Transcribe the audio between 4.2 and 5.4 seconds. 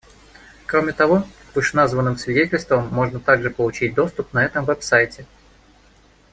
на этом веб-сайте.